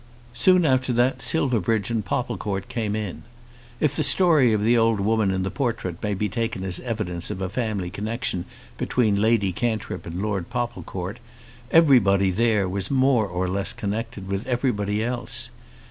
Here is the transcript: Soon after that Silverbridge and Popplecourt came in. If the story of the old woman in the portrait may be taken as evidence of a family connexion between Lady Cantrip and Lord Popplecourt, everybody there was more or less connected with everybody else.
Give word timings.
Soon 0.33 0.65
after 0.65 0.91
that 0.93 1.21
Silverbridge 1.21 1.91
and 1.91 2.03
Popplecourt 2.03 2.67
came 2.67 2.95
in. 2.95 3.21
If 3.79 3.95
the 3.95 4.01
story 4.03 4.51
of 4.51 4.63
the 4.63 4.75
old 4.75 4.99
woman 4.99 5.29
in 5.29 5.43
the 5.43 5.51
portrait 5.51 6.01
may 6.01 6.15
be 6.15 6.27
taken 6.27 6.63
as 6.63 6.79
evidence 6.79 7.29
of 7.29 7.39
a 7.39 7.49
family 7.49 7.91
connexion 7.91 8.45
between 8.79 9.21
Lady 9.21 9.51
Cantrip 9.51 10.07
and 10.07 10.19
Lord 10.19 10.49
Popplecourt, 10.49 11.19
everybody 11.69 12.31
there 12.31 12.67
was 12.67 12.89
more 12.89 13.27
or 13.27 13.47
less 13.47 13.73
connected 13.73 14.27
with 14.27 14.47
everybody 14.47 15.03
else. 15.03 15.51